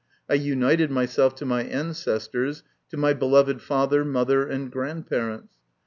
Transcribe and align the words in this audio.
I 0.27 0.33
united 0.33 0.89
myself 0.89 1.35
to 1.35 1.45
my 1.45 1.61
ancestors, 1.63 2.63
to 2.89 2.97
my 2.97 3.13
beloved 3.13 3.61
father, 3.61 4.03
mother, 4.03 4.47
and 4.47 4.71
grandparents. 4.71 5.49